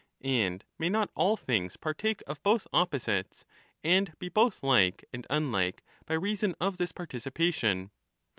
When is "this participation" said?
6.77-7.91